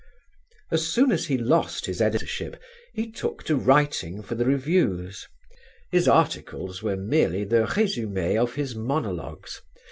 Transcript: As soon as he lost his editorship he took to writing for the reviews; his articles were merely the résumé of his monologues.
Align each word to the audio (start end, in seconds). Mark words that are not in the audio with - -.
As 0.71 0.87
soon 0.87 1.11
as 1.11 1.27
he 1.27 1.37
lost 1.37 1.85
his 1.85 2.01
editorship 2.01 2.59
he 2.91 3.11
took 3.11 3.43
to 3.43 3.55
writing 3.55 4.23
for 4.23 4.33
the 4.33 4.45
reviews; 4.47 5.27
his 5.91 6.07
articles 6.07 6.81
were 6.81 6.97
merely 6.97 7.43
the 7.43 7.67
résumé 7.67 8.35
of 8.35 8.55
his 8.55 8.73
monologues. 8.73 9.61